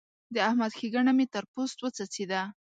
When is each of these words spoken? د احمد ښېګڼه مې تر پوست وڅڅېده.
د 0.33 0.35
احمد 0.49 0.71
ښېګڼه 0.77 1.11
مې 1.17 1.25
تر 1.33 1.43
پوست 1.51 1.77
وڅڅېده. 1.79 2.41